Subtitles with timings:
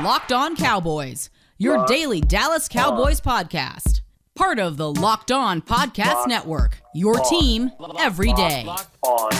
[0.00, 4.00] Locked On Cowboys, your daily Dallas Cowboys podcast.
[4.34, 6.82] Part of the Locked On Podcast Locked Network.
[6.94, 7.28] Your On.
[7.28, 8.64] team every day.
[8.64, 9.30] Locked on.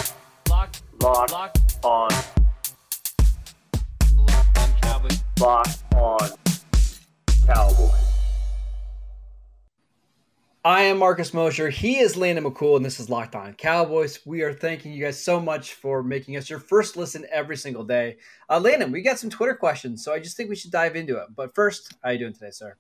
[0.51, 0.77] Lock.
[1.01, 1.57] Lock.
[1.83, 2.11] On.
[5.41, 6.29] Lock on.
[7.47, 8.12] Cowboys.
[10.65, 11.71] I am Marcus Mosher.
[11.71, 14.21] He is Landon McCool, and this is Locked On Cowboys.
[14.25, 17.83] We are thanking you guys so much for making us your first listen every single
[17.83, 18.19] day.
[18.49, 21.17] Uh, Landon, we got some Twitter questions, so I just think we should dive into
[21.17, 21.27] it.
[21.35, 22.77] But first, how are you doing today, sir?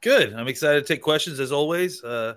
[0.00, 0.32] Good.
[0.32, 2.04] I'm excited to take questions as always.
[2.04, 2.34] Uh,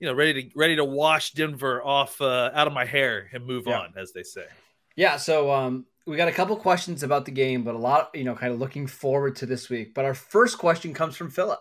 [0.00, 3.44] you know, ready to ready to wash Denver off uh, out of my hair and
[3.44, 3.80] move Yeah.
[3.80, 4.46] on, as they say.
[4.94, 8.24] Yeah, so um, we got a couple questions about the game, but a lot, you
[8.24, 9.92] know, kind of looking forward to this week.
[9.94, 11.58] But our first question comes from Philip.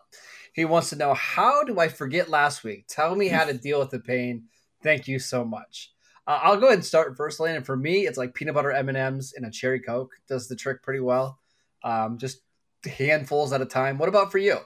[0.54, 2.86] He wants to know how do I forget last week?
[2.88, 4.44] Tell me how to deal with the pain.
[4.84, 5.92] Thank you so much.
[6.28, 7.56] Uh, I'll go ahead and start first, Lane.
[7.56, 10.48] And For me, it's like peanut butter M and M's and a cherry coke does
[10.48, 11.40] the trick pretty well.
[11.84, 12.40] Um, just
[12.86, 13.98] handfuls at a time.
[13.98, 14.58] What about for you?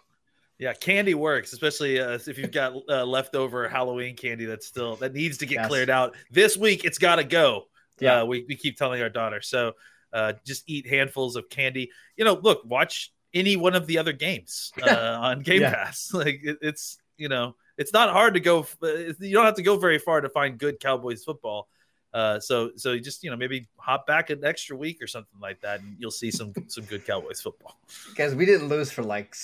[0.58, 5.14] Yeah, candy works, especially uh, if you've got uh, leftover Halloween candy that's still that
[5.14, 5.68] needs to get Yes.
[5.70, 6.84] cleared out this week.
[6.84, 7.69] It's got to go.
[8.02, 8.22] Yeah.
[8.22, 9.42] uh, we we keep telling our daughter.
[9.42, 9.74] So
[10.14, 11.92] uh, just eat handfuls of candy.
[12.18, 15.74] You know, look, watch any one of the other games uh, on Game Yeah.
[15.74, 16.12] Pass.
[16.14, 18.66] Like it, it's you know, it's not hard to go.
[18.82, 21.68] You don't have to go very far to find good Cowboys football.
[22.12, 25.40] Uh, so so you just you know maybe hop back an extra week or something
[25.40, 27.78] like that, and you'll see some some good Cowboys football.
[28.16, 29.36] Guys, we didn't lose for like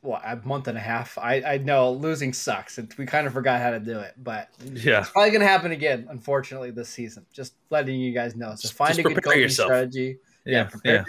[0.00, 1.18] what a month and a half.
[1.18, 4.48] I, I know losing sucks, and we kind of forgot how to do it, but
[4.72, 5.00] Yeah.
[5.00, 7.26] It's probably gonna happen again, unfortunately, this season.
[7.32, 8.50] Just letting you guys know.
[8.54, 9.66] So Just- find just a good yourself.
[9.68, 10.18] strategy.
[10.46, 10.94] Yeah, prepare.
[10.94, 11.04] yeah.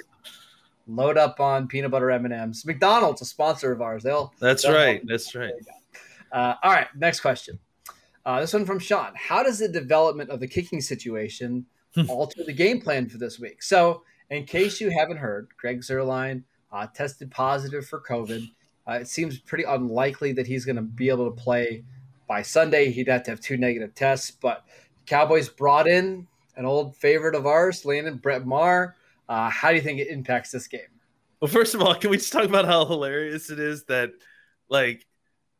[0.87, 2.65] Load up on peanut butter M and M's.
[2.65, 4.03] McDonald's, a sponsor of ours.
[4.03, 4.33] They'll.
[4.39, 5.01] That's they'll right.
[5.05, 5.53] That's right.
[6.31, 7.57] Uh, all right, next question.
[8.25, 9.13] Uh, this one from Sean.
[9.15, 12.09] How does the development of the kicking situation Hmm.
[12.09, 13.63] alter the game plan for this week?
[13.63, 18.49] So, in case you haven't heard, Greg Zuerlein uh, tested positive for COVID.
[18.87, 21.83] Uh, it seems pretty unlikely that he's going to be able to play
[22.27, 22.91] by Sunday.
[22.91, 24.65] He'd have to have two negative tests, but
[25.05, 28.95] Cowboys brought in an old favorite of ours, Landon Brett Maher.
[29.29, 30.81] Uh, how do you think it impacts this game?
[31.39, 34.11] Well, first of all, can we just talk about how hilarious it is that,
[34.69, 35.05] like,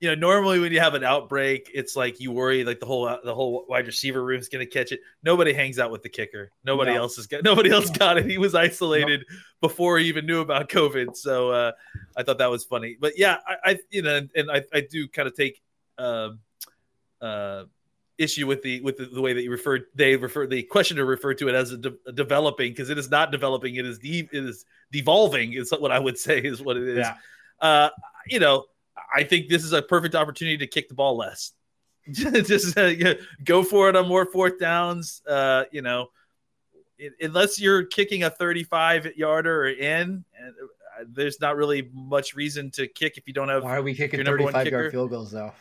[0.02, 3.06] you know, normally when you have an outbreak, it's like you worry like the whole
[3.24, 5.00] the whole wide receiver room is going to catch it.
[5.24, 6.52] Nobody hangs out with the kicker.
[6.66, 6.98] Nobody No.
[7.04, 8.26] else has got nobody else got it.
[8.26, 9.26] He was isolated
[9.62, 11.16] before he even knew about COVID.
[11.16, 11.72] So uh,
[12.18, 12.98] I thought that was funny.
[13.00, 15.62] But yeah, I, I you know, and I, I do kind of take
[15.98, 16.40] um,
[17.22, 17.64] uh,
[18.18, 21.38] issue with the with the, the way that you referred they refer the questioner referred
[21.38, 23.76] to it as a, de- developing because it is not developing.
[23.76, 25.54] It is de- it is devolving.
[25.54, 26.98] Is what I would say is what it is.
[26.98, 27.16] Yeah.
[27.62, 27.90] Uh,
[28.28, 28.66] you know,
[29.16, 31.52] I think this is a perfect opportunity to kick the ball less.
[32.12, 35.22] Just uh, go for it on more fourth downs.
[35.28, 36.10] Uh, you know,
[36.98, 42.70] it, unless you're kicking a 35 yarder or in, uh, there's not really much reason
[42.72, 43.64] to kick if you don't have.
[43.64, 45.54] Why are we kicking your number one 35 yard field goals, though?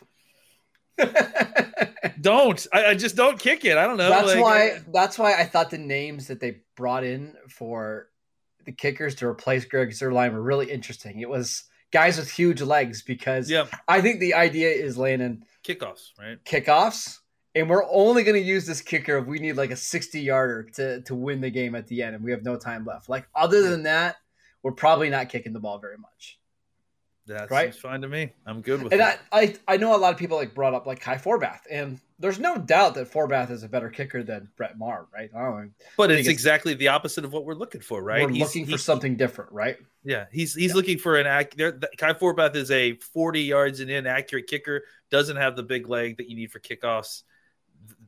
[2.21, 2.65] Don't.
[2.73, 3.77] I, I just don't kick it.
[3.77, 4.09] I don't know.
[4.09, 4.69] that's like, why.
[4.69, 8.09] uh, That's why I thought the names that they brought in for
[8.65, 11.19] the kickers to replace Greg Zuerlein were really interesting.
[11.19, 16.11] It was guys with huge legs because yeah, I think the idea is landing kickoffs,
[16.19, 16.43] right?
[16.45, 17.19] kickoffs,
[17.53, 20.63] and we're only going to use this kicker if we need like a sixty yarder
[20.75, 23.09] to to win the game at the end, and we have no time left.
[23.09, 24.17] Like other than that,
[24.63, 26.39] we're probably not kicking the ball very much.
[27.27, 27.73] That Right?
[27.73, 28.31] seems fine to me.
[28.45, 29.19] I'm good with And it.
[29.31, 31.99] I, I I know a lot of people like brought up like Kai Forbath, and
[32.19, 35.29] there's no doubt that Forbath is a better kicker than Brett Maher, right?
[35.35, 35.69] I don't know.
[35.97, 38.21] but it's it's- exactly the opposite of what we're looking for, right?
[38.23, 39.77] We're He's- looking for something different, right?
[40.03, 43.89] Yeah, he's he's looking for an ac- there- Kai Forbath is a 40 yards and
[43.89, 44.83] in accurate kicker.
[45.09, 47.23] Doesn't have the big leg that you need for kickoffs.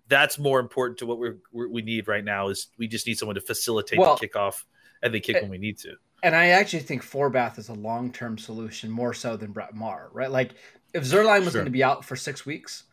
[0.07, 2.49] That's more important to what we're, we're need right now.
[2.49, 4.63] Is we just need someone to facilitate Well, the kickoff
[5.01, 5.95] and they kick eh, when we need to.
[6.23, 10.09] And I actually think Forbath is a long term solution more so than Brett Maher,
[10.11, 10.31] right?
[10.31, 10.55] Like
[10.93, 11.61] if Zuerlein was Sure.
[11.61, 12.83] going to be out for six weeks,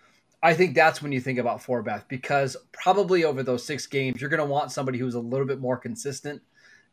[0.43, 4.29] I think that's when you think about Forbath because probably over those six games, you're
[4.29, 6.43] going to want somebody who's a little bit more consistent.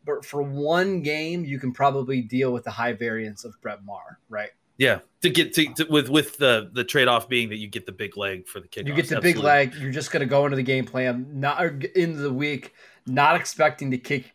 [0.06, 4.20] But for one game, you can probably deal with the high variance of Brett Maher,
[4.30, 4.50] right?
[4.78, 7.86] Yeah, to get to, to with with the the trade off being that you get
[7.86, 8.88] the big leg for the kickoff.
[8.88, 9.76] You get the big leg.
[9.76, 12.74] You're just going to go into the game plan, not into the week,
[13.06, 14.34] not expecting to kick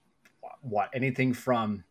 [0.60, 1.82] what anything from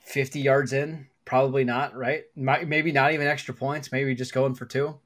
[0.00, 1.06] 50 yards in.
[1.24, 2.24] Probably not, right?
[2.36, 3.92] Might, maybe not even extra points.
[3.92, 4.98] Maybe just going for two.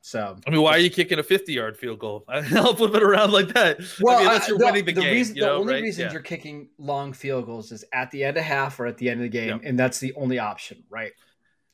[0.00, 2.24] So, I mean, why are you kicking a 50 yard field goal?
[2.28, 3.80] I'll flip it around like that.
[4.00, 5.12] well, I mean, unless you're the, winning the, the game.
[5.12, 5.82] reason, you the know, only right?
[5.82, 6.12] reasons Yeah.
[6.12, 9.20] you're kicking long field goals is at the end of half or at the end
[9.20, 9.68] of the game, Yeah.
[9.68, 11.12] and that's the only option, right?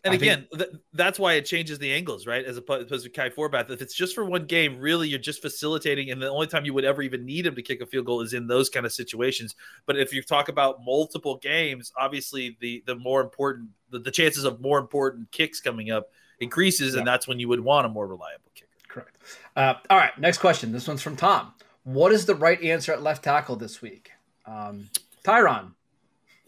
[0.04, 2.44] And I again, th- that's why it changes the angles, right?
[2.44, 3.70] As opposed to Kai Forbath.
[3.70, 6.74] If it's just for one game, really, you're just facilitating, and the only time you
[6.74, 8.92] would ever even need him to kick a field goal is in those kind of
[8.92, 9.54] situations.
[9.86, 14.44] But if you talk about multiple games, obviously the the more important, the, the chances
[14.44, 16.10] of more important kicks coming up
[16.40, 16.98] increases, Yeah.
[16.98, 18.68] and that's when you would want a more reliable kicker.
[18.88, 19.16] Correct.
[19.56, 20.70] Uh, all right, next question.
[20.70, 21.54] This one's from Tom.
[21.84, 24.10] What is the right answer at left tackle this week?
[24.46, 24.88] Um,
[25.24, 25.72] Tyron,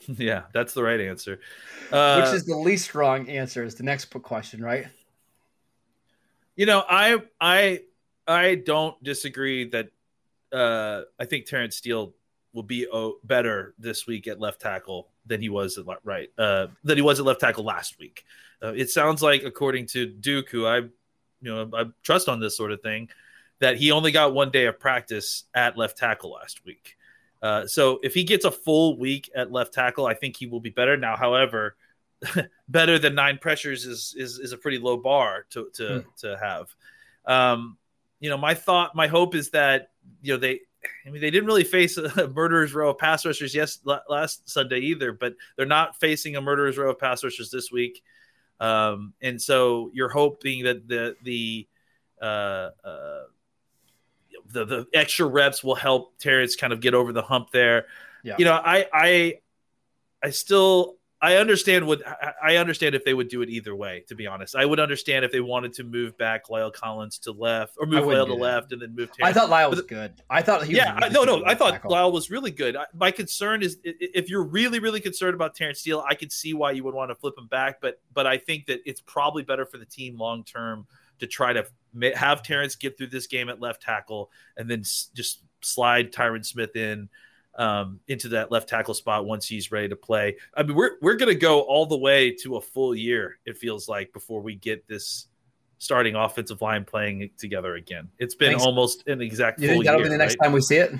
[0.18, 1.40] yeah, that's the right answer.
[1.90, 4.86] Uh, which is the least wrong answer, is the next question, right?
[6.56, 7.82] You know, I I
[8.26, 9.90] I don't disagree that
[10.52, 12.14] uh I think Terrence Steele
[12.52, 16.30] will be oh, better this week at left tackle than he was at le- right
[16.38, 18.24] uh than he was at left tackle last week.
[18.62, 20.90] Uh, it sounds like according to Duke who I you
[21.42, 23.10] know I trust on this sort of thing
[23.58, 26.96] that he only got one day of practice at left tackle last week.
[27.42, 30.60] Uh, so if he gets a full week at left tackle, I think he will
[30.60, 30.96] be better.
[30.96, 31.76] Now, however,
[32.68, 36.08] better than nine pressures is is, is a pretty low bar to to Hmm.
[36.20, 36.74] to have.
[37.26, 37.76] Um,
[38.20, 39.90] you know, my thought, my hope is that
[40.22, 40.60] you know they.
[41.04, 44.78] I mean, they didn't really face a murderer's row of pass rushers yes last Sunday
[44.78, 48.04] either, but they're not facing a murderer's row of pass rushers this week.
[48.60, 51.66] Um, and so you're hoping that the the
[52.22, 53.22] uh, uh,
[54.52, 57.87] the the extra reps will help Terrence kind of get over the hump there.
[58.22, 58.37] Yeah.
[58.38, 59.34] You know, I I
[60.22, 62.02] I still I understand what
[62.43, 64.04] I- understand if they would do it either way.
[64.08, 67.32] To be honest, I would understand if they wanted to move back La'el Collins to
[67.32, 68.38] left or move La'el to that.
[68.38, 69.10] left and then move.
[69.22, 70.12] I thought La'el But was good.
[70.28, 71.90] I thought he was yeah, really no, no, I thought tackle.
[71.92, 72.76] La'el was really good.
[72.76, 76.52] I, my concern is if you're really, really concerned about Terrence Steele, I can see
[76.52, 77.81] why you would want to flip him back.
[77.81, 80.87] But, but I think that it's probably better for the team long term
[81.20, 81.66] to try to
[82.14, 86.44] have Terrence get through this game at left tackle and then s- just slide Tyron
[86.44, 87.08] Smith in
[87.56, 90.37] um, into that left tackle spot once he's ready to play.
[90.54, 93.38] I mean, we're we're gonna go all the way to a full year.
[93.46, 95.28] It feels like before we get this
[95.78, 98.08] starting offensive line playing together again.
[98.19, 98.64] It's been Thanks.
[98.64, 100.08] almost an exact You full think that'll year.
[100.08, 100.46] be the next right?
[100.46, 100.92] time we see it?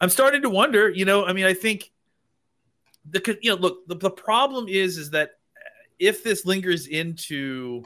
[0.00, 0.88] I'm starting to wonder.
[0.90, 1.90] You know, I mean, I think
[3.10, 5.32] the you know, look, the, the problem is is that
[5.98, 7.84] if this lingers into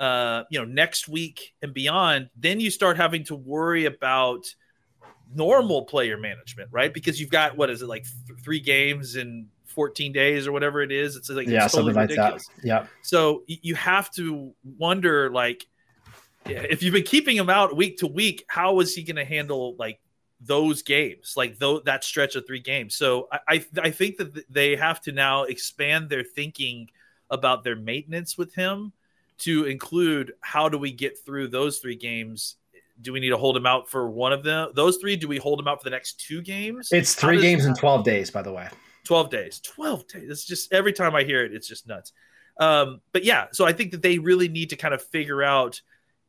[0.00, 4.46] uh, you know next week and beyond, then you start having to worry about
[5.32, 6.92] normal player management, right?
[6.92, 10.82] Because you've got what is it like th- three games in 14 days or whatever
[10.82, 11.16] it is.
[11.16, 12.42] It's like yeah, it's totally something like that.
[12.64, 12.86] Yeah.
[13.02, 15.66] So you have to wonder, like,
[16.46, 19.76] if you've been keeping him out week to week, how is he going to handle
[19.78, 20.00] like
[20.40, 22.96] those games, like though that stretch of three games?
[22.96, 26.88] So I, I I think that th- they have to now expand their thinking
[27.28, 28.94] about their maintenance with him
[29.40, 32.56] to include how do we get through those three games.
[33.00, 34.70] Do we need to hold him out for one of them?
[34.74, 35.16] Those three?
[35.16, 36.90] Do we hold him out for the next two games?
[36.92, 38.68] It's three does- games in 12 days, by the way.
[39.04, 42.12] 12 days 12 days it's just every time i hear it it's just nuts
[42.60, 45.80] um but yeah so i think that they really need to kind of figure out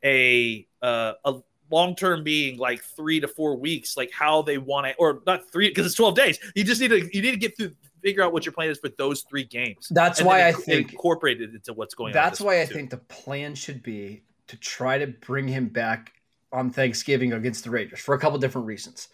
[0.06, 1.36] a uh, a
[1.70, 5.52] long term being like three to four weeks like how they want to or not
[5.52, 8.24] three because it's 12 days you just need to you need to get through figure
[8.24, 11.56] out what your plan is for those three games That's why I think incorporated it
[11.56, 12.74] into what's going on that's why I too.
[12.74, 16.14] think the plan should be to try to bring him back
[16.52, 19.08] on Thanksgiving against the Raiders for a couple different reasons.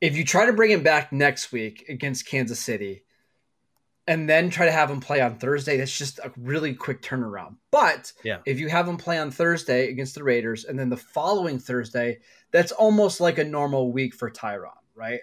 [0.00, 3.02] If you try to bring him back next week against Kansas City
[4.06, 7.56] and then try to have him play on Thursday, that's just a really quick turnaround.
[7.70, 8.38] But Yeah.
[8.46, 12.18] if you have him play on Thursday against the Raiders and then the following Thursday,
[12.50, 15.20] that's almost like a normal week for Tyron, right?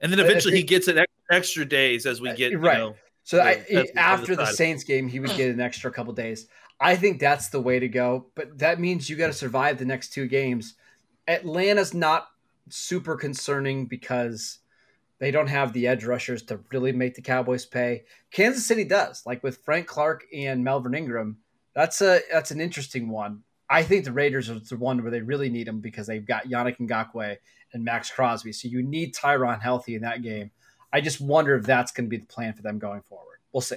[0.00, 0.98] and then eventually he gets an
[1.32, 2.78] extra days as we Uh, get you right.
[2.78, 4.56] know, So Yeah, I, after the decided.
[4.56, 6.46] Saints game, he would get an extra couple days.
[6.80, 8.26] I think that's the way to go.
[8.34, 10.74] But that means you got to survive the next two games.
[11.28, 12.28] Atlanta's not
[12.68, 14.58] super concerning because
[15.20, 18.02] they don't have the edge rushers to really make the Cowboys pay.
[18.32, 21.38] Kansas City does, like with Frank Clark and Melvin Ingram.
[21.74, 23.44] That's a that's an interesting one.
[23.70, 26.48] I think the Raiders are the one where they really need them because they've got
[26.48, 27.36] Yannick Ngakoue
[27.72, 28.52] and Maxx Crosby.
[28.52, 30.50] So you need Tyron healthy in that game.
[30.92, 33.38] I just wonder if that's going to be the plan for them going forward.
[33.52, 33.76] We'll see.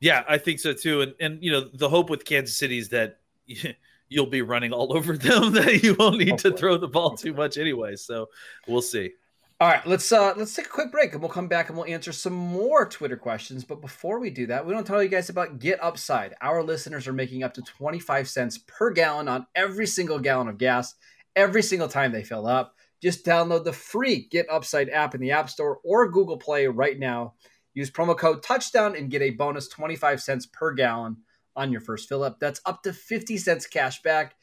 [0.00, 1.02] Yeah, I think so too.
[1.02, 3.18] And and you know, the hope with Kansas City is that
[4.08, 7.34] you'll be running all over them that you won't need to throw the ball too
[7.34, 7.96] much anyway.
[7.96, 8.28] So
[8.66, 9.12] we'll see.
[9.60, 11.86] All right, let's uh let's take a quick break and we'll come back and we'll
[11.86, 13.62] answer some more Twitter questions.
[13.62, 16.34] But before we do that, we don't tell you guys about Get Upside.
[16.40, 20.56] Our listeners are making up to 25 cents per gallon on every single gallon of
[20.56, 20.94] gas
[21.36, 22.74] every single time they fill up.
[23.02, 26.98] Just download the free Get Upside app in the App Store or Google Play right
[26.98, 27.34] now.
[27.72, 31.18] Use promo code touchdown and get a bonus 25 cents per gallon
[31.56, 32.38] on your first fill up.
[32.40, 34.34] That's up to 50 cents cash back.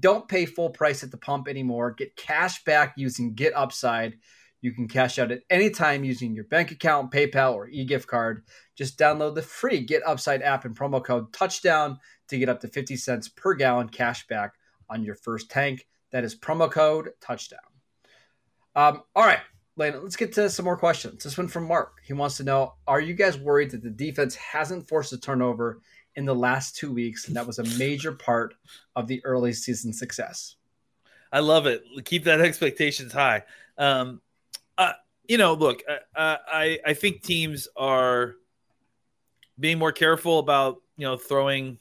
[0.00, 1.92] Don't pay full price at the pump anymore.
[1.92, 4.18] Get cash back using Get Upside.
[4.60, 8.44] You can cash out at any time using your bank account, PayPal, or e-gift card.
[8.74, 12.68] Just download the free Get Upside app and promo code Touchdown to get up to
[12.68, 14.54] 50 cents per gallon cash back
[14.88, 15.86] on your first tank.
[16.12, 17.60] That is promo code Touchdown.
[18.76, 19.40] Um, all right,
[19.76, 21.24] Lana, let's get to some more questions.
[21.24, 21.94] This one from Mark.
[22.04, 25.80] He wants to know Are you guys worried that the defense hasn't forced a turnover
[26.14, 27.26] in the last two weeks?
[27.26, 28.54] And that was a major part
[28.94, 30.56] of the early season success.
[31.32, 31.82] I love it.
[32.04, 33.44] Keep that expectations high.
[33.78, 34.20] Um,
[34.76, 34.92] uh,
[35.26, 38.34] you know, look, uh, I I think teams are
[39.58, 41.78] being more careful about you know throwing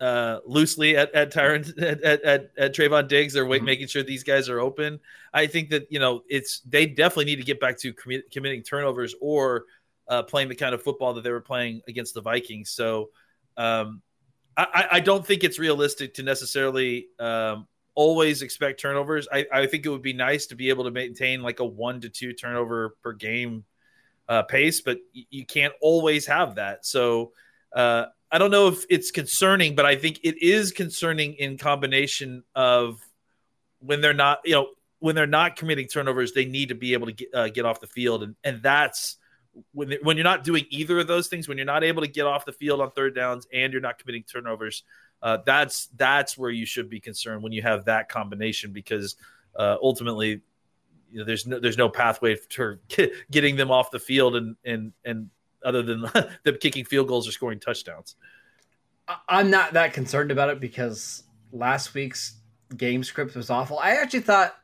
[0.00, 3.32] uh, loosely at at Tyron at, at, at, Trevon Diggs.
[3.32, 3.64] They're mm-hmm.
[3.64, 5.00] making sure these guys are open.
[5.32, 8.62] I think that you know it's they definitely need to get back to commi- committing
[8.62, 9.64] turnovers or
[10.08, 12.70] uh, playing the kind of football that they were playing against the Vikings.
[12.70, 13.10] So
[13.56, 14.02] um,
[14.56, 19.26] I, I don't think it's realistic to necessarily um, always expect turnovers.
[19.32, 22.00] I, I think it would be nice to be able to maintain like a one
[22.02, 23.64] to two turnover per game
[24.28, 26.86] uh, pace, but you can't always have that.
[26.86, 27.32] So
[27.74, 32.42] uh, I don't know if it's concerning, but I think it is concerning in combination
[32.54, 33.00] of
[33.78, 34.68] when they're not, you know,
[34.98, 37.80] when they're not committing turnovers, they need to be able to get, uh, get off
[37.80, 39.18] the field, and and that's
[39.72, 42.26] when when you're not doing either of those things, when you're not able to get
[42.26, 44.82] off the field on third downs and you're not committing turnovers,
[45.22, 49.16] uh, that's that's where you should be concerned when you have that combination because
[49.56, 50.40] uh, ultimately
[51.10, 52.80] you know, there's no there's no pathway for
[53.30, 55.30] getting them off the field and and and
[55.66, 56.00] other than
[56.44, 58.14] them kicking field goals or scoring touchdowns.
[59.28, 62.40] I'm not that concerned about it because last week's
[62.76, 63.78] game script was awful.
[63.78, 64.54] I actually thought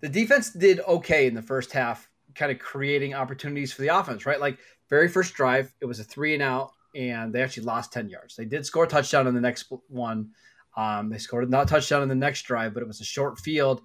[0.00, 4.26] the defense did okay in the first half, kind of creating opportunities for the offense,
[4.26, 4.40] right?
[4.40, 4.58] Like
[4.88, 8.36] very first drive, it was a three and out, and they actually lost 10 yards.
[8.36, 10.30] They did score a touchdown in the next one.
[10.76, 13.82] Um, they scored a touchdown in the next drive, but it was a short field.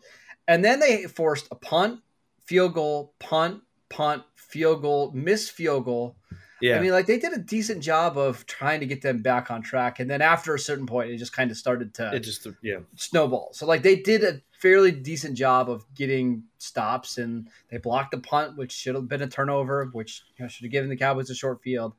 [0.48, 2.02] And then they forced a punt,
[2.46, 6.18] field goal, punt, punt, field goal, missed field goal.
[6.62, 6.78] Yeah.
[6.78, 9.62] I mean, like they did a decent job of trying to get them back on
[9.62, 10.00] track.
[10.00, 12.80] And then after a certain point, it just kind of started to it just yeah
[12.96, 13.50] snowball.
[13.54, 18.20] So like they did a fairly decent job of getting stops and they blocked the
[18.20, 21.30] punt, which should have been a turnover, which you know, should have given the Cowboys
[21.30, 21.94] a short field.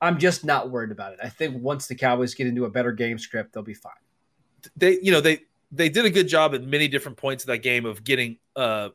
[0.00, 1.20] I'm just not worried about it.
[1.22, 3.92] I think once the Cowboys get into a better game script, they'll be fine.
[4.76, 5.40] They, you know, they
[5.72, 8.90] they did a good job at many different points of that game of getting uh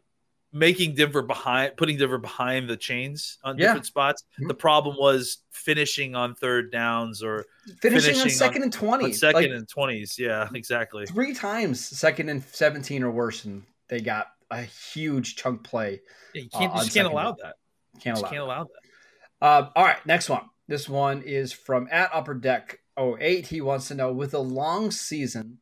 [0.53, 3.67] making Denver behind, putting Denver behind the chains on yeah.
[3.67, 4.23] different spots.
[4.23, 4.47] Mm-hmm.
[4.47, 7.45] The problem was finishing on third downs or
[7.81, 10.17] finishing, finishing on second on, and twenty, second like, and twenties.
[10.17, 11.05] Yeah, exactly.
[11.05, 16.01] Three times second and seventeen or worse, and they got a huge chunk play.
[16.33, 17.55] Yeah, you can't, uh, just can't allow that.
[18.01, 18.29] Can't allow.
[18.29, 19.45] Can't allow that.
[19.45, 20.43] Uh, all right, next one.
[20.67, 23.47] This one is from at Upper Deck 08.
[23.47, 25.57] He wants to know with a long season,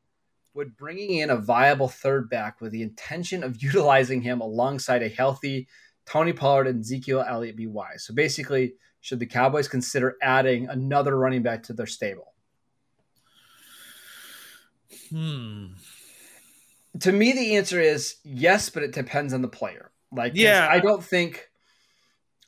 [0.54, 5.10] would bringing in a viable third back with the intention of utilizing him alongside a
[5.10, 5.68] healthy
[6.06, 8.06] Tony Pollard and Ezekiel Elliott be wise?
[8.06, 12.34] So basically, should the Cowboys consider adding another running back to their stable?
[15.10, 15.68] Hmm.
[17.02, 19.92] To me, the answer is yes, but it depends on the player.
[20.12, 21.50] Like, yeah, I don't think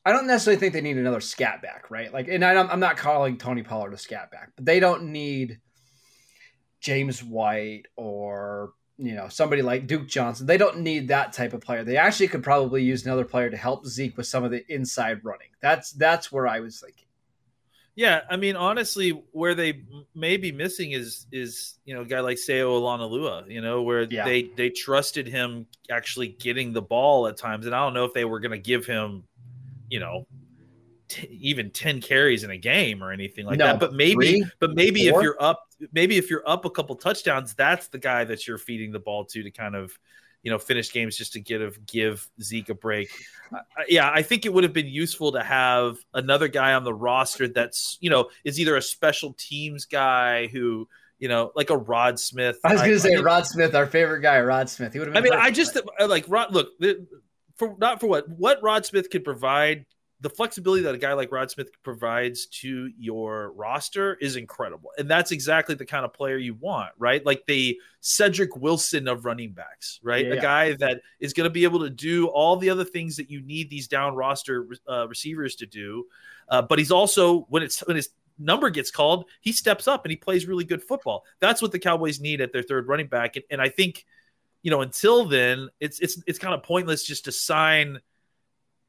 [0.04, 2.12] I don't necessarily think they need another scat back, right?
[2.12, 5.60] Like, and I'm, I'm not calling Tony Pollard a scat back, but they don't need
[6.82, 10.46] James White or you know somebody like Duke Johnson.
[10.46, 11.84] They don't need that type of player.
[11.84, 15.24] They actually could probably use another player to help Zeke with some of the inside
[15.24, 15.50] running.
[15.62, 17.06] That's that's where I was thinking.
[17.94, 19.84] Yeah, I mean, honestly, where they
[20.16, 24.04] may be missing is is you know a guy like Sewo Olonilua, you know, where
[24.04, 24.26] yeah.
[24.26, 28.14] they they trusted him actually getting the ball at times, and I don't know if
[28.14, 29.24] they were going to give him
[29.90, 30.26] you know
[31.10, 34.46] t- even 10 carries in a game or anything like no, that but maybe three,
[34.60, 35.20] but maybe four?
[35.20, 38.58] if you're up maybe if you're up a couple touchdowns that's the guy that you're
[38.58, 39.98] feeding the ball to to kind of
[40.44, 43.10] you know finish games just to give give Zeke a break.
[43.54, 46.94] Uh, yeah, I think it would have been useful to have another guy on the
[46.94, 50.88] roster that's you know is either a special teams guy who
[51.20, 52.60] you know like a Rod Smith.
[52.64, 54.94] I was going to say Rod Smith, our favorite guy, Rod Smith.
[54.94, 55.18] He would have.
[55.18, 56.54] I mean, I just like Rod.
[56.54, 56.70] Look,
[57.56, 59.86] for not for what what Rod Smith could provide,
[60.22, 65.10] the flexibility that a guy like Rod Smith provides to your roster is incredible, and
[65.10, 67.26] that's exactly the kind of player you want, right?
[67.26, 70.26] Like the Cedric Wilson of running backs, right?
[70.26, 70.34] Yeah.
[70.34, 73.32] A guy that is going to be able to do all the other things that
[73.32, 76.06] you need these down roster uh, receivers to do,
[76.50, 80.12] uh, but he's also when it's when his number gets called, he steps up and
[80.12, 81.24] he plays really good football.
[81.40, 84.06] That's what the Cowboys need at their third running back, and, and I think
[84.64, 88.00] you know, until then, it's it's it's kind of pointless just to sign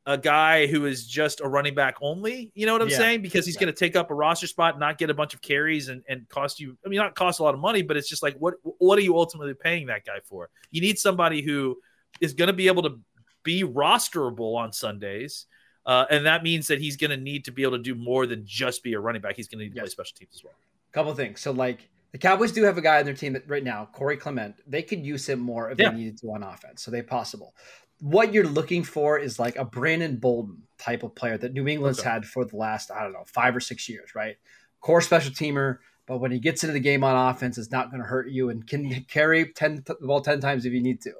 [0.06, 2.50] a guy who is just a running back only.
[2.54, 2.96] You know what I'm yeah.
[2.96, 3.22] saying?
[3.22, 3.62] Because he's yeah.
[3.62, 6.28] going to take up a roster spot, not get a bunch of carries, and, and
[6.28, 6.76] cost you.
[6.84, 9.02] I mean, not cost a lot of money, but it's just like what what are
[9.02, 10.50] you ultimately paying that guy for?
[10.70, 11.78] You need somebody who
[12.20, 12.98] is going to be able to
[13.44, 15.46] be rosterable on Sundays.
[15.84, 18.26] Uh, and that means that he's going to need to be able to do more
[18.26, 19.34] than just be a running back.
[19.34, 19.94] He's going to need to Yes.
[19.94, 20.54] play special teams as well.
[20.92, 21.40] couple things.
[21.40, 24.16] So like the Cowboys do have a guy on their team that right now, Corey
[24.16, 24.54] Clement.
[24.66, 25.90] They could use him more if Yeah.
[25.90, 26.82] they needed to on offense.
[26.82, 27.54] So they possible.
[28.02, 32.00] What you're looking for is like a Brandon Bolden type of player that New England's
[32.00, 32.10] Okay.
[32.10, 34.36] had for the last, I don't know, five or six years, right?
[34.80, 38.02] Core special teamer, but when he gets into the game on offense, it's not going
[38.02, 41.12] to hurt you and can carry 10 the ball 10 times if you need to.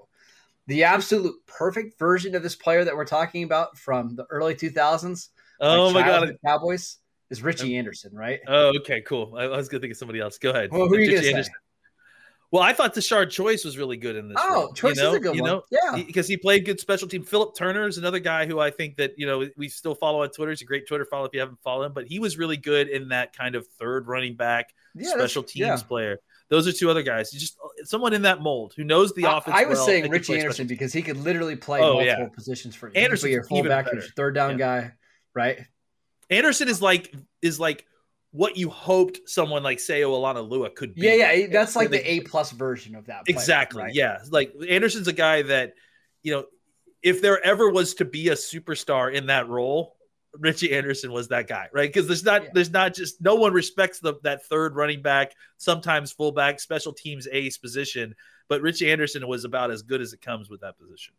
[0.66, 5.28] The absolute perfect version of this player that we're talking about from the early 2000s,
[5.60, 6.36] Oh like my god.
[6.44, 6.98] Cowboys,
[7.30, 8.40] is Richie Anderson, right?
[8.48, 9.36] Oh, okay, cool.
[9.38, 10.36] I, was going to think of somebody else.
[10.38, 10.70] Go ahead.
[10.72, 11.50] Well, who are you Richie gonna say?
[12.52, 14.36] Well, I thought Tashard Choice was really good in this.
[14.38, 15.10] Oh, role, Choice you know?
[15.10, 15.60] is a good you one.
[15.70, 16.02] Yeah.
[16.06, 17.24] because he played good special team.
[17.24, 20.28] Phillip Tanner is another guy who I think that you know we still follow on
[20.28, 20.52] Twitter.
[20.52, 22.88] He's a great Twitter follow if you haven't followed him, but he was really good
[22.88, 25.76] in that kind of third running back Yeah, special teams yeah.
[25.88, 26.18] player.
[26.50, 27.30] Those are two other guys.
[27.30, 29.56] Just uh, someone in that mold who knows the I, offense.
[29.56, 32.28] I was well saying Richie Anderson because he could literally play Oh, multiple yeah.
[32.34, 32.94] positions for you.
[33.00, 34.92] Anderson, your fullback, your third down guy,
[35.34, 35.60] right?
[36.28, 37.86] Anderson is like is like
[38.32, 41.02] what you hoped someone like Sewo Olonilua could be.
[41.02, 41.46] Yeah, yeah.
[41.48, 43.24] That's like the A plus version of that.
[43.26, 43.82] player, Exactly.
[43.84, 43.94] right?
[43.94, 44.18] Yeah.
[44.30, 45.74] Like Anderson's a guy that,
[46.22, 46.44] you know,
[47.02, 49.96] if there ever was to be a superstar in that role,
[50.38, 51.92] Richie Anderson was that guy, right?
[51.92, 52.50] Because there's not Yeah.
[52.54, 57.28] there's not just no one respects the that third running back, sometimes fullback, special teams
[57.30, 58.14] ace position,
[58.48, 61.12] but Richie Anderson was about as good as it comes with that position.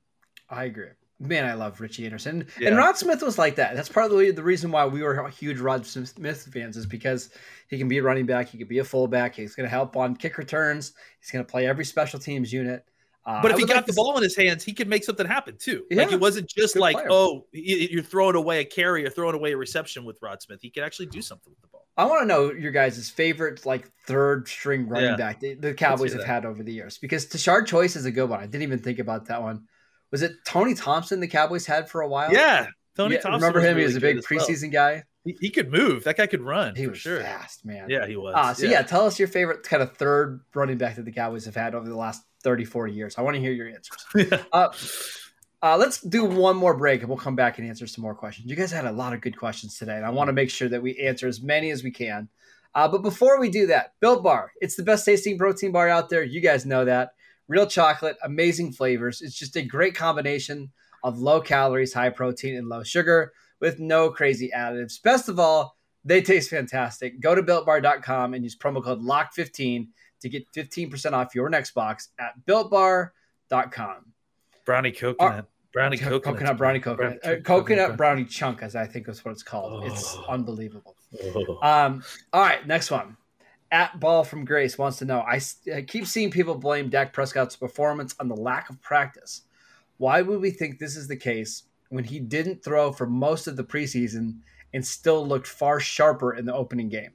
[0.50, 0.88] I agree.
[1.20, 2.48] Man, I love Richie Anderson.
[2.60, 2.70] Yeah.
[2.70, 3.76] And Rod Smith was like that.
[3.76, 7.30] That's probably the reason why we were huge Rod Smith fans is because
[7.70, 9.96] he can be a running back, he can be a fullback, he's going to help
[9.96, 12.84] on kick returns, he's going to play every special teams unit.
[13.26, 15.26] Uh, But if he got like the ball in his hands, he could make something
[15.26, 15.86] happen too.
[15.92, 17.08] Like it wasn't just like, player.
[17.10, 20.60] oh, you're throwing away a carry or throwing away a reception with Rod Smith.
[20.62, 21.86] He could actually do something with the ball.
[21.96, 25.16] I want to know your guys' favorite like third string running Yeah.
[25.16, 28.28] back the, the Cowboys have had over the years because Tashard Choice is a good
[28.30, 28.40] one.
[28.42, 29.68] I didn't even think about that one.
[30.14, 32.32] Was it Tony Thompson the Cowboys had for a while?
[32.32, 32.68] Yeah.
[32.96, 33.42] Tony Yeah, Thompson.
[33.42, 33.80] remember him?
[33.80, 34.40] he was a big as well.
[34.40, 35.06] preseason guy.
[35.26, 36.04] He, he could move.
[36.04, 36.76] That guy could run.
[36.76, 37.20] He was sure.
[37.20, 37.90] fast, man.
[37.90, 38.36] Yeah, he was.
[38.38, 38.84] Ah, so yeah.
[38.84, 41.90] tell us your favorite kind of third running back that the Cowboys have had over
[41.90, 43.18] the last 30, 40 years.
[43.18, 44.06] I want to hear your answers.
[44.16, 44.44] yeah.
[44.52, 44.70] Uh,
[45.64, 48.48] uh, let's do one more break and we'll come back and answer some more questions.
[48.48, 50.70] You guys had a lot of good questions today, and I want to make sure
[50.70, 52.30] that we answer as many as we can.
[52.76, 56.10] Uh, but before we do that, Built Bar, it's the best tasting protein bar out
[56.10, 56.22] there.
[56.22, 57.14] You guys know that.
[57.48, 59.22] Real chocolate, amazing flavors.
[59.22, 60.72] It's just a great combination
[61.04, 65.02] of low calories, high protein, and low sugar with no crazy additives.
[65.02, 67.20] Best of all, they taste fantastic.
[67.20, 69.88] Go to builtbar.com and use promo code LOCK15
[70.22, 74.14] to get 15% off your next box at builtbar.com.
[74.66, 75.46] Brownie coconut.
[75.74, 76.24] brownie Co- coconut.
[76.38, 80.16] coconut brownie coconut uh, coconut brownie chunk as i think is what it's called it's
[80.16, 80.26] Oh.
[80.30, 80.96] unbelievable
[81.36, 81.58] Oh.
[81.64, 83.18] um all right next one
[83.74, 85.42] at ball from grace wants to know I
[85.82, 89.42] keep seeing people blame dak prescott's performance on the lack of practice
[89.98, 93.58] why would we think this is the case when he didn't throw for most of
[93.58, 94.38] the preseason
[94.74, 97.12] and still looked far sharper in the opening game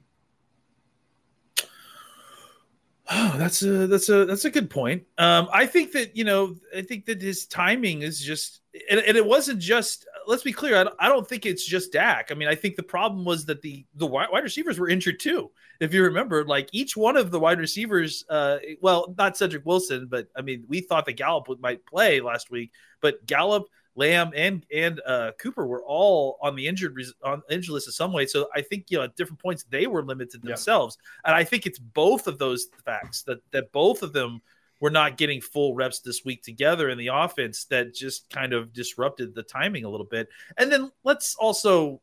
[3.09, 5.03] Oh, that's a that's a that's a good point.
[5.17, 9.17] Um, I think that you know, I think that his timing is just, and, and
[9.17, 10.07] it wasn't just.
[10.29, 10.75] Let's be clear.
[10.77, 12.31] I don't, I don't think it's just Dak.
[12.31, 15.49] I mean, I think the problem was that the the wide receivers were injured too.
[15.79, 20.05] If you remember, like each one of the wide receivers, uh, well, not Cedric Wilson,
[20.07, 22.69] but I mean, we thought that Gallup might play last week,
[23.01, 23.65] but Gallup,
[23.95, 28.13] Lamb, and and uh, Cooper were all on the injured on injured list in some
[28.13, 28.27] way.
[28.27, 30.49] So I think you know at different points they were limited Yeah.
[30.49, 34.43] themselves, and I think it's both of those facts that that both of them
[34.79, 38.73] were not getting full reps this week together in the offense that just kind of
[38.73, 40.29] disrupted the timing a little bit.
[40.57, 42.01] And then let's also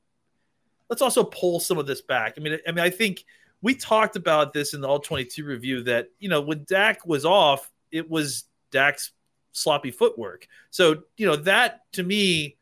[0.88, 2.34] let's also pull some of this back.
[2.36, 3.24] I mean, I mean, I think
[3.62, 7.24] we talked about this in the all 22 review that, you know, when Dak was
[7.24, 9.12] off, it was Dak's
[9.52, 10.46] sloppy footwork.
[10.70, 12.58] So, you know, that to me,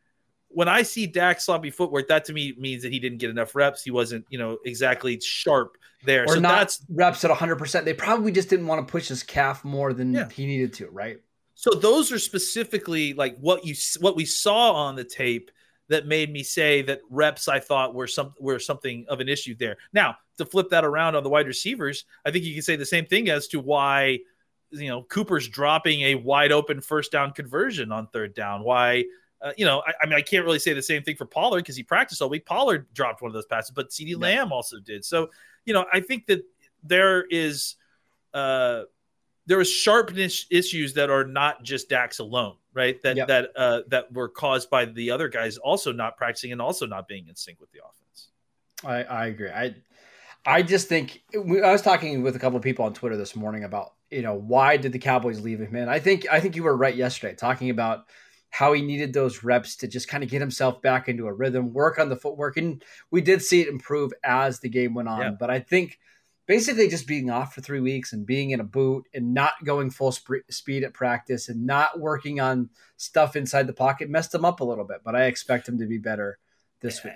[0.55, 3.55] when I see Dak's sloppy footwork, that to me means that he didn't get enough
[3.55, 3.83] reps.
[3.83, 6.25] He wasn't, you know, exactly sharp there.
[6.25, 9.23] or so not that's reps at 100% they probably just didn't want to push his
[9.23, 10.29] calf more than Yeah.
[10.29, 11.19] he needed to right
[11.55, 15.51] So those are specifically like what you what we saw on the tape
[15.89, 19.55] that made me say that reps I thought were some were something of an issue
[19.59, 19.77] there.
[19.95, 22.85] Now to flip that around on the wide receivers, I think you can say the
[22.87, 24.19] same thing as to why
[24.71, 28.63] you know Cooper's dropping a wide open first down conversion on third down.
[28.63, 29.05] Why
[29.45, 31.61] uh, you know I, I mean I can't really say the same thing for Pollard
[31.61, 32.47] because he practiced all week.
[32.47, 35.05] Pollard dropped one of those passes, but CeeDee Lamb also did.
[35.05, 35.31] So
[35.65, 36.43] you know I think that
[36.83, 37.77] there is.
[38.33, 38.83] Uh,
[39.47, 43.01] there was sharpness issues that are not just Dak's alone, right?
[43.03, 46.87] That that uh, that were caused by the other guys also not practicing and also
[46.87, 48.31] not being in sync with the offense.
[48.85, 49.51] I, I agree.
[49.51, 49.75] I
[50.47, 53.35] I just think we, I was talking with a couple of people on Twitter this
[53.35, 55.89] morning about you know why did the Cowboys leave him in?
[55.89, 58.07] I think I think you were right yesterday talking about
[58.55, 61.73] how he needed those reps to just kind of get himself back into a rhythm,
[61.73, 62.57] work on the footwork.
[62.57, 65.21] And we did see it improve as the game went on.
[65.21, 65.31] Yeah.
[65.33, 65.99] But I think
[66.47, 69.91] basically just being off for three weeks and being in a boot and not going
[69.91, 74.45] full sp- speed at practice and not working on stuff inside the pocket messed him
[74.45, 74.99] up a little bit.
[75.05, 76.39] But I expect him to be better
[76.81, 77.15] this week.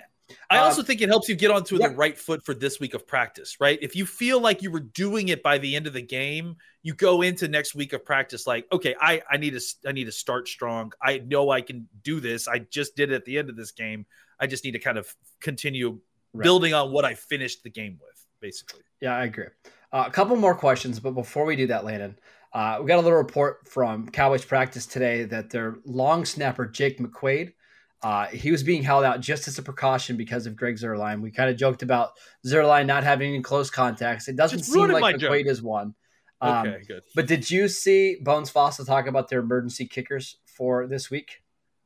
[0.49, 1.87] I Um, also think it helps you get onto yeah.
[1.89, 3.79] the right foot for this week of practice, right?
[3.81, 6.93] If you feel like you were doing it by the end of the game, you
[6.93, 10.11] go into next week of practice like, okay, I I need to I need to
[10.11, 10.91] start strong.
[11.01, 12.47] I know I can do this.
[12.47, 14.05] I just did it at the end of this game.
[14.39, 15.99] I just need to kind of continue
[16.31, 16.43] Right.
[16.43, 18.81] building on what I finished the game with, basically.
[19.01, 19.47] Yeah, I agree.
[19.91, 22.19] Uh, a couple more questions, but before we do that, Landon,
[22.53, 26.99] uh, we got a little report from Cowboys practice today that their long snapper Jake
[26.99, 27.53] McQuaid,
[28.01, 31.21] uh, he was being held out just as a precaution because of Greg Zuerlein.
[31.21, 32.11] We kind of joked about
[32.45, 34.27] Zuerlein not having any close contacts.
[34.27, 35.17] It doesn't Just seem like.
[35.17, 35.95] McQuaid is one.
[36.41, 37.03] Um, Okay, good.
[37.15, 41.41] But did you see Bones Fossil talk about their emergency kickers for this week?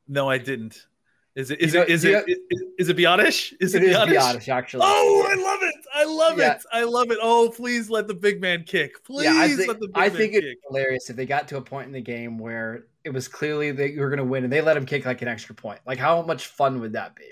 [0.06, 0.86] No, I didn't.
[1.34, 3.52] Is it is You it know- is do you- it is, is it Biotish?
[3.60, 4.16] Is it, It is Biotish?
[4.16, 4.82] Biotish, actually.
[4.86, 5.74] Oh, I love it!
[5.92, 6.52] I love Yeah.
[6.52, 6.62] it!
[6.72, 7.18] I love it!
[7.20, 9.02] Oh, please let the big man kick!
[9.02, 10.44] Please yeah, I let think, the big I man think kick!
[10.44, 13.70] it's hilarious if they got to a point in the game where it was clearly
[13.72, 15.80] that you were going to win and they let him kick like an extra point.
[15.86, 17.24] Like, how much fun would that be?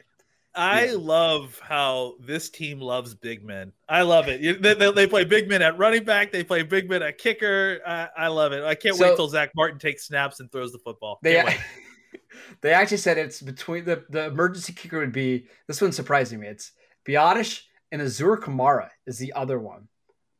[0.55, 0.97] I Yeah.
[0.99, 3.73] love how this team loves big men.
[3.89, 4.61] I love it.
[4.63, 6.31] They, they, they play big men at running back.
[6.31, 7.81] They play big men at kicker.
[7.87, 8.63] I, I love it.
[8.63, 11.19] I can't So- wait till Zack Martin takes snaps and throws the football.
[11.23, 11.57] They wait.
[12.61, 16.49] they actually said it's between the the emergency kicker would be this one's surprising me.
[16.49, 16.73] It's
[17.07, 19.89] Biotish and Azur Kamara is the other one.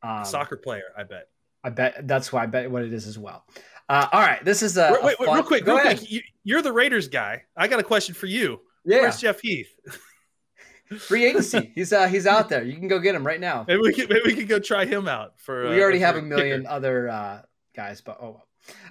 [0.03, 1.27] Um, Soccer player, I bet.
[1.63, 3.45] I bet that's why I bet what it is as well.
[3.89, 5.97] Uh, all right, this is a, wait, wait, fun- real quick, Go real ahead.
[5.97, 6.11] quick.
[6.11, 7.43] You, you're the Raiders guy.
[7.55, 8.61] I got a question for you.
[8.85, 9.73] Yeah, Where's Jeff Heath?
[10.99, 11.71] free agency.
[11.75, 12.63] He's uh, he's out there.
[12.63, 13.65] You can go get him right now.
[13.67, 15.69] Maybe we can maybe we can go try him out for.
[15.69, 16.73] we uh, already have a million kicker.
[16.73, 17.41] other uh,
[17.75, 18.41] guys, but oh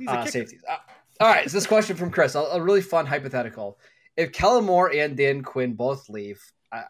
[0.06, 0.62] uh, safeties.
[0.68, 0.76] Uh,
[1.20, 3.78] all right, so this question from Chris, a, a really fun hypothetical.
[4.16, 6.84] If Kellen Moore and Dan Quinn both leave, I,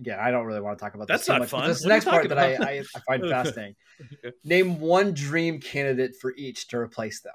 [0.00, 1.14] again, I don't really want to talk about that.
[1.14, 1.68] That's this not much, fun.
[1.68, 3.76] This is the What are next part that I, I, I find fascinating.
[4.24, 4.36] Okay.
[4.44, 7.34] Name one dream candidate for each to replace them.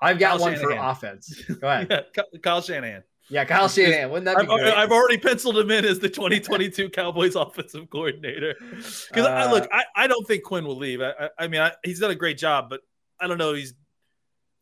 [0.00, 1.42] I've got Kyle one for offense.
[1.60, 1.86] Go ahead.
[1.90, 3.02] Yeah, Ky- Kyle Shanahan.
[3.28, 4.10] Yeah, Kyle Shanahan.
[4.10, 4.74] Wouldn't that be I've, great?
[4.74, 8.54] I've already penciled him in as the 2022 Cowboys offensive coordinator.
[8.60, 11.00] Because I Uh, look, I, I don't think Quinn will leave.
[11.00, 12.80] I, I, I mean, I, he's done a great job, but
[13.20, 13.54] I don't know.
[13.54, 13.74] He's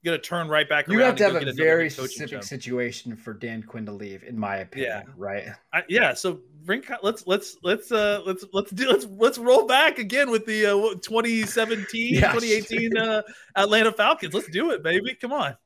[0.05, 2.45] going to turn right back you have to have a very specific job.
[2.45, 5.03] situation for Dan Quinn to leave, in my opinion.
[5.07, 5.13] Yeah.
[5.17, 5.45] Right.
[5.73, 6.15] I, yeah.
[6.15, 6.83] So bring.
[7.03, 10.95] Let's let's let's uh let's let's do let's let's roll back again with the uh,
[11.03, 12.33] 2017 Yes.
[12.35, 13.23] 2018 uh,
[13.57, 14.35] Atlanta Falcons.
[14.35, 15.15] Let's do it, baby.
[15.15, 15.57] Come on.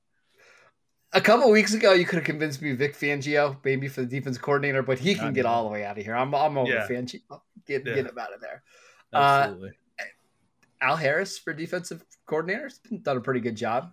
[1.15, 4.37] A couple weeks ago, you could have convinced me Vic Fangio, maybe for the defense
[4.37, 5.51] coordinator, but he I can get know.
[5.51, 6.15] all the way out of here.
[6.15, 6.87] I'm, I'm over Yeah.
[6.87, 7.21] Fangio.
[7.67, 7.95] Get, Yeah.
[7.95, 8.63] get him out of there.
[9.13, 9.71] Uh, Absolutely.
[10.83, 13.93] Al Harris for defensive coordinators done a pretty good job.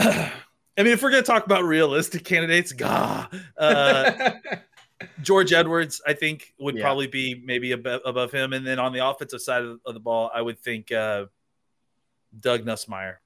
[0.00, 4.30] I mean, if we're going to talk about realistic candidates, gah, uh,
[5.22, 6.82] George Edwards, I think, would Yeah.
[6.82, 8.52] probably be maybe above, above him.
[8.52, 11.26] And then on the offensive side of, of the ball, I would think uh,
[12.40, 13.16] Doug Nussmeier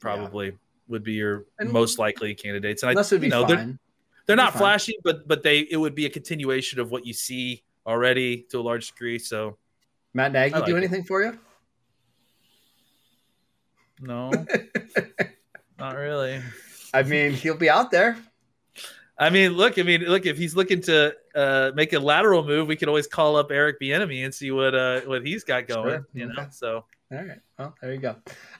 [0.00, 0.52] probably
[0.88, 2.82] would be your And- most likely candidates.
[2.82, 3.78] And I, This would be you know, they're,
[4.26, 4.60] they're not fine.
[4.60, 8.58] flashy, but but they it would be a continuation of what you see already to
[8.58, 9.18] a large degree.
[9.18, 9.56] So
[10.12, 10.78] Matt Nagy like do it.
[10.78, 11.38] anything for you?
[14.00, 14.30] no,
[15.78, 16.40] not really.
[16.92, 18.16] I mean, he'll be out there.
[19.18, 22.68] I mean, look, I mean, look, if he's looking to uh, make a lateral move,
[22.68, 25.88] we could always call up Eric Bieniemy and see what uh, what he's got going.
[25.90, 26.06] Sure.
[26.14, 26.46] You know, Okay.
[26.50, 27.40] so All right.
[27.58, 28.16] Well, there you go.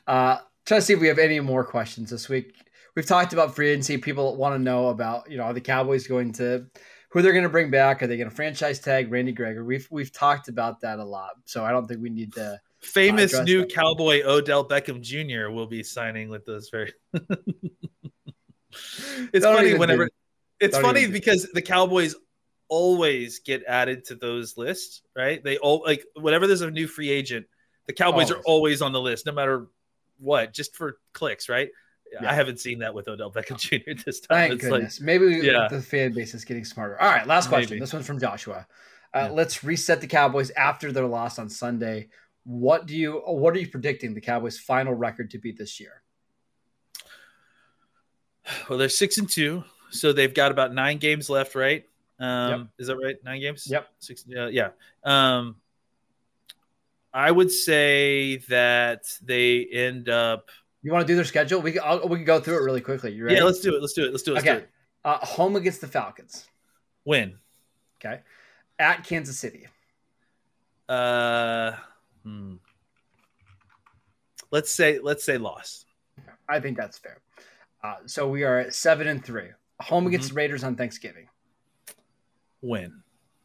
[0.07, 2.55] Uh, try to see if we have any more questions this week.
[2.97, 3.99] We've talked about free agency.
[3.99, 6.67] People want to know about, you know, are the Cowboys going to
[7.11, 8.03] who they're going to bring back?
[8.03, 9.63] Are they going to franchise tag Randy Gregory?
[9.63, 12.61] We've we've talked about that a lot, so I don't think we need to.
[12.81, 13.67] Famous new.
[13.67, 15.51] Cowboy Odell Beckham Jr.
[15.51, 16.93] will be signing with those very.
[19.33, 20.11] it's Don't funny whenever do-
[20.61, 22.15] it's don't funny even do- because the Cowboys
[22.69, 25.43] always get added to those lists, right?
[25.43, 27.47] They all like whenever there's a new free agent,
[27.87, 28.45] the Cowboys are Always.
[28.47, 29.67] always on the list, no matter
[30.19, 31.69] what, just for clicks, right?
[32.13, 32.31] Yeah.
[32.31, 34.03] I haven't seen that with Odell Beckham Jr.
[34.05, 34.49] this time.
[34.51, 35.01] Thank it's goodness.
[35.01, 35.69] Maybe Yeah.
[35.71, 37.01] the fan base is getting smarter.
[37.01, 37.71] All right, last question.
[37.77, 37.81] Maybe.
[37.81, 38.67] This one's from Joshua.
[39.15, 39.29] Uh, Yeah.
[39.31, 42.09] Let's reset the Cowboys after their loss on Sunday.
[42.49, 43.21] What do you?
[43.27, 46.01] What are you predicting the Cowboys' final record to be this year?
[48.71, 51.85] well, they're six and two, so they've got about nine games left, right?
[52.19, 53.17] Um, Is that right?
[53.23, 53.67] Nine games.
[53.71, 53.89] Yep.
[53.99, 54.25] Six.
[54.35, 54.71] Uh, yeah.
[55.05, 55.57] Um,
[57.13, 60.49] I would say that they end up.
[60.81, 61.61] You want to do their schedule?
[61.61, 63.13] We can, I'll, we can go through it really quickly.
[63.13, 63.37] You ready?
[63.37, 63.81] Yeah, let's do it.
[63.83, 64.11] Let's do it.
[64.11, 64.35] Let's do it.
[64.37, 64.61] Let's do okay.
[64.61, 64.71] it.
[65.05, 66.47] Uh, home against the Falcons.
[67.05, 67.37] Win.
[68.01, 68.21] Okay.
[68.79, 69.67] At Kansas City.
[70.89, 71.73] Uh,
[72.29, 72.55] hmm.
[74.51, 75.85] Let's say let's say loss.
[76.49, 77.19] I think that's fair.
[77.85, 79.49] Uh, so we are at seven and three.
[79.81, 80.09] Home Mm-hmm.
[80.09, 81.29] against the Raiders on Thanksgiving.
[82.63, 83.03] Win.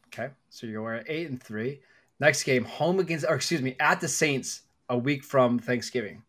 [0.08, 1.80] Okay, so you're at eight and three.
[2.20, 6.22] Next game, home against, or excuse me, at the Saints a week from Thanksgiving.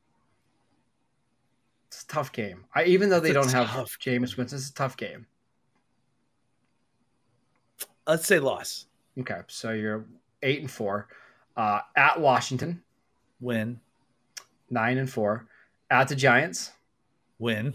[1.87, 2.65] It's a tough game.
[2.75, 5.25] I even though they It's don't have tough Jameis Winston, it's a tough game.
[8.07, 8.85] Let's say loss.
[9.19, 10.05] Okay, so you're
[10.43, 11.07] eight and four.
[11.57, 12.83] Uh, at Washington,
[13.39, 13.79] Win.
[14.69, 15.47] nine and four.
[15.89, 16.71] At the Giants,
[17.39, 17.73] Win.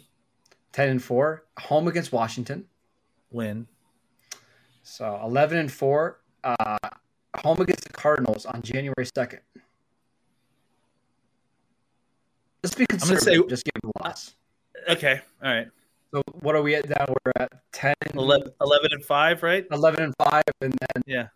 [0.72, 1.44] ten and four.
[1.60, 2.66] Home against Washington,
[3.30, 3.66] Win.
[4.82, 6.20] so eleven and four.
[6.44, 6.76] Uh,
[7.36, 9.40] home against the Cardinals on January second.
[12.64, 13.48] Just be gonna say- conservative.
[13.48, 14.34] just give them a loss.
[14.88, 15.20] Okay.
[15.42, 15.68] All right.
[16.12, 17.06] So what are we at now?
[17.08, 19.64] We're at 10, 11, 11 and 5, right?
[19.70, 21.28] 11 and 5, and then, Yeah.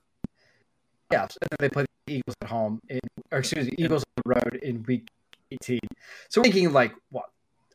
[1.14, 3.00] Yeah, so then they play the Eagles at home, in,
[3.31, 5.09] or excuse me, Eagles on the road in week
[5.50, 5.79] 18.
[6.29, 7.27] So we're thinking like, what,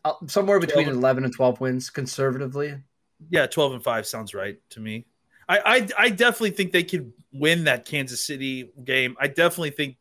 [0.04, 0.98] uh, somewhere between 12.
[0.98, 2.76] 11 and 12 wins conservatively.
[3.30, 5.06] Yeah, 12 and 5 sounds right to me.
[5.48, 9.16] I, I I definitely think they could win that Kansas City game.
[9.20, 9.98] I definitely think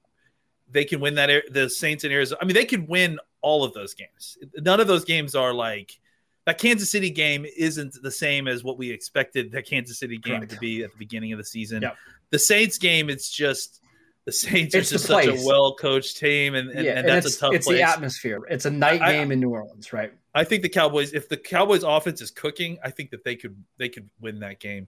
[0.70, 2.38] they can win that the Saints and Arizona.
[2.42, 4.36] I mean, they could win all of those games.
[4.56, 5.98] None of those games are like
[6.44, 10.36] that Kansas City game isn't the same as what we expected the Kansas City game
[10.36, 10.52] Correct.
[10.52, 11.82] to be at the beginning of the season.
[11.82, 11.96] Yep.
[12.30, 13.80] The Saints game, it's just
[14.24, 17.34] the Saints It's are just such a well coached team, and, and, yeah, and that's
[17.36, 17.78] a tough it's place.
[17.78, 18.40] the atmosphere.
[18.50, 20.12] It's a night I- game in New Orleans, right?
[20.34, 23.56] I think the Cowboys, if the Cowboys offense is cooking, I think that they could
[23.78, 24.86] they could win that game.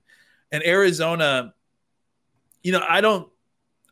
[0.52, 1.54] And Arizona,
[2.62, 3.28] you know, I don't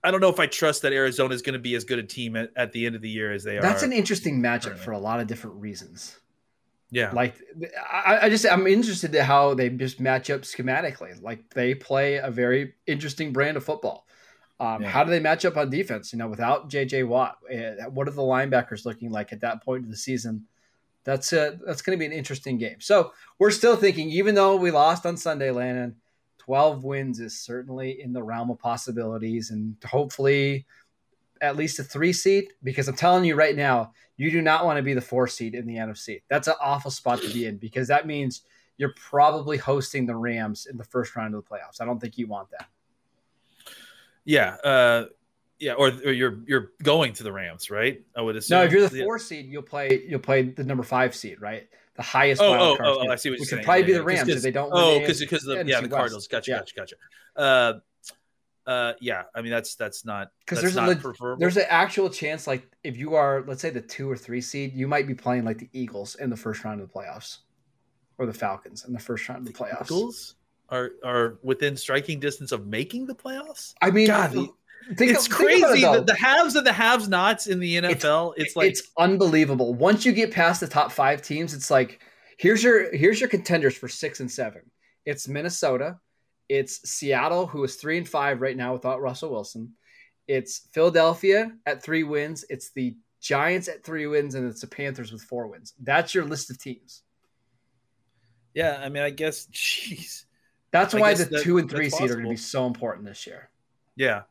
[0.04, 2.02] I don't know if I trust that Arizona is going to be as good a
[2.02, 3.68] team at, at the end of the year as they That's are.
[3.68, 6.18] That's an interesting matchup for a lot of different reasons.
[6.90, 7.12] Yeah.
[7.12, 7.34] Like,
[7.90, 11.20] I, I just I'm interested in how they just match up schematically.
[11.22, 14.06] Like they play a very interesting brand of football.
[14.60, 14.88] Um, Yeah.
[14.88, 16.12] How do they match up on defense?
[16.12, 17.04] You know, without J.J.
[17.04, 20.46] Watt, eh, what are the linebackers looking like at that point of the season?
[21.04, 22.80] That's a, that's going to be an interesting game.
[22.80, 25.96] So we're still thinking, even though we lost on Sunday, Landon,
[26.38, 30.66] 12 wins is certainly in the realm of possibilities, and hopefully
[31.40, 32.48] at least a three seed.
[32.62, 35.54] Because I'm telling you right now, you do not want to be the four seed
[35.54, 36.22] in the NFC.
[36.28, 38.42] That's an awful spot to be in because that means
[38.76, 41.80] you're probably hosting the Rams in the first round of the playoffs.
[41.80, 42.66] I don't think you want that.
[44.24, 44.56] yeah.
[44.64, 45.04] Uh,
[45.58, 45.72] yeah.
[45.72, 48.00] Or, or you're you're going to the Rams, right?
[48.16, 48.58] I would assume.
[48.58, 49.04] No, if you're the Yeah.
[49.04, 51.68] four seed, you'll play you'll play the number five seed, right?
[51.96, 52.40] The highest.
[52.40, 53.60] Oh, wild oh, card oh, seed, I see what you're saying.
[53.60, 54.70] would probably Yeah, be the Rams if they don't.
[54.72, 55.96] Oh, because the because the NFC yeah the West.
[55.96, 56.28] Cardinals.
[56.28, 56.58] Gotcha, Yeah.
[56.58, 56.96] gotcha, gotcha.
[57.34, 57.72] Uh,
[58.68, 59.22] uh, yeah.
[59.34, 62.68] I mean that's that's not 'Cause that's there's a leg- There's an actual chance, like
[62.84, 65.58] if you are, let's say, the two or three seed, you might be playing like
[65.58, 67.38] the Eagles in the first round of the playoffs,
[68.18, 69.86] or the Falcons in the first round of the playoffs.
[69.86, 70.34] Eagles
[70.68, 73.72] are are within striking distance of making the playoffs.
[73.80, 74.54] I mean, God, the- think-
[74.90, 75.82] it's think it, crazy.
[75.82, 75.94] though.
[76.00, 78.34] the, the haves and the haves nots in the NFL.
[78.36, 79.74] It's, like it's unbelievable.
[79.74, 82.00] Once you get past the top five teams, it's like
[82.38, 84.62] here's your here's your contenders for six and seven.
[85.04, 85.98] It's Minnesota,
[86.48, 89.74] it's Seattle, who is three and five right now without Russell Wilson.
[90.26, 92.44] It's Philadelphia at three wins.
[92.50, 95.74] It's the Giants at three wins, and it's the Panthers with four wins.
[95.82, 97.02] That's your list of teams.
[98.54, 98.80] yeah.
[98.82, 99.46] I mean, I guess.
[99.52, 100.24] Jeez.
[100.70, 103.06] That's I why the that- two and three seed are going to be so important
[103.06, 103.50] this year.
[103.96, 104.22] Yeah,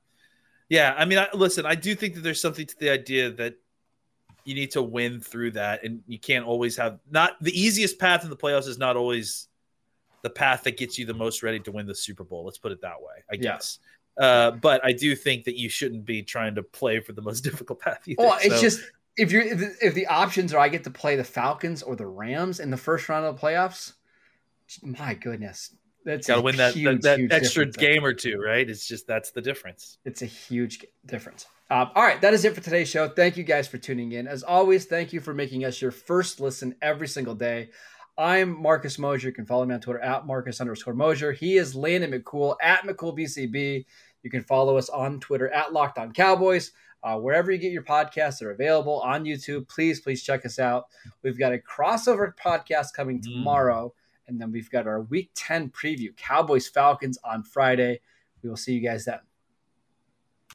[0.69, 0.93] yeah.
[0.97, 1.65] I mean, I, listen.
[1.65, 3.55] I do think that there's something to the idea that
[4.45, 8.23] you need to win through that, and you can't always have not the easiest path
[8.23, 9.47] in the playoffs is not always
[10.27, 12.43] the path that gets you the most ready to win the Super Bowl.
[12.45, 13.23] Let's put it that way.
[13.31, 13.41] I Yeah.
[13.53, 13.79] guess.
[14.17, 17.41] Uh, but I do think that you shouldn't be trying to play for the most
[17.49, 18.15] difficult path either.
[18.23, 18.81] Well, it's So- just
[19.17, 21.95] if you're if, the- if the options are I get to play the Falcons or
[21.95, 23.93] the Rams in the first round of the playoffs,
[24.83, 28.39] my goodness, that's got to a win that huge, that, that extra game or two,
[28.39, 28.67] right?
[28.69, 29.97] It's just that's the difference.
[30.05, 31.45] It's a huge difference.
[31.69, 33.09] Um, all right, that is it for today's show.
[33.09, 34.25] Thank you guys for tuning in.
[34.27, 37.69] As always, thank you for making us your first listen every single day.
[38.17, 39.27] I'm Marcus Mosher.
[39.27, 41.31] You can follow me on Twitter at Marcus underscore Mosher.
[41.31, 43.85] He is Landon McCool at McCoolBCB.
[44.23, 46.71] You can follow us on Twitter at Locked On Cowboys.
[47.03, 49.67] Uh, wherever you get your podcasts, they're available on YouTube.
[49.69, 50.87] Please, please check us out.
[51.21, 53.23] We've got a crossover podcast coming Mm.
[53.23, 53.93] tomorrow,
[54.27, 58.01] and then we've got our Week 10 preview, Cowboys Falcons on Friday.
[58.41, 59.19] We will see you guys then.